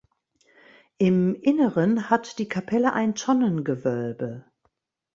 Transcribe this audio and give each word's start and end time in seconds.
Im 0.97 1.35
Inneren 1.35 2.09
hat 2.09 2.39
die 2.39 2.47
Kapelle 2.49 2.93
ein 2.93 3.13
Tonnengewölbe. 3.13 4.43